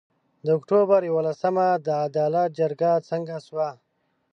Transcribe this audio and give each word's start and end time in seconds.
د 0.45 0.47
اُکټوبر 0.57 1.01
یولسمه 1.11 1.67
د 1.85 1.87
عدالت 2.05 2.49
جرګه 2.59 2.91
څنګه 3.09 3.35
سوه؟ 3.47 3.69